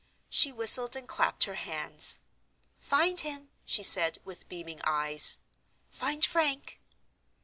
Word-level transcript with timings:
She 0.31 0.51
whistled, 0.51 0.95
and 0.95 1.07
clapped 1.07 1.43
her 1.43 1.53
hands. 1.53 2.17
"Find 2.79 3.19
him!" 3.19 3.51
she 3.67 3.83
said, 3.83 4.17
with 4.25 4.49
beaming 4.49 4.81
eyes. 4.83 5.37
"Find 5.91 6.25
Frank!" 6.25 6.81